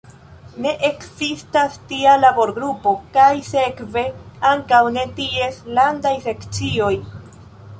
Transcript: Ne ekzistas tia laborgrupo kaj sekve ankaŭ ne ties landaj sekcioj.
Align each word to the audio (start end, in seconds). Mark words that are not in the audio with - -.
Ne 0.65 0.69
ekzistas 0.87 1.75
tia 1.91 2.13
laborgrupo 2.21 2.93
kaj 3.17 3.27
sekve 3.49 4.03
ankaŭ 4.53 4.81
ne 4.97 5.05
ties 5.21 5.61
landaj 5.81 6.15
sekcioj. 6.29 6.95